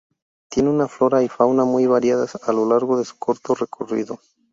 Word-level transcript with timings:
Tiene 0.49 0.67
una 0.71 0.87
flora 0.87 1.21
y 1.21 1.29
fauna 1.29 1.63
muy 1.63 1.85
variadas 1.85 2.33
a 2.47 2.51
lo 2.53 2.65
largo 2.67 2.97
de 2.97 3.05
su 3.05 3.19
corto 3.19 3.53
recorrido. 3.53 4.19